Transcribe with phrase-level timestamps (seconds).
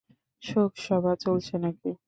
[0.43, 1.89] শোকসভা চলছে নাকি?